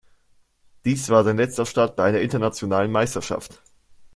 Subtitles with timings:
[0.83, 3.61] Dies war sein letzter Start bei einer internationalen Meisterschaft.